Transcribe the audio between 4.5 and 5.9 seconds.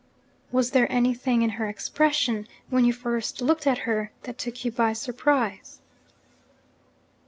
you by surprise?'